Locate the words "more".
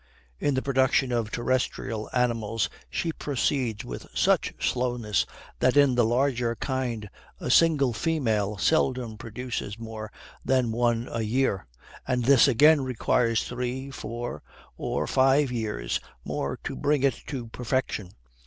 9.77-10.11, 16.25-16.57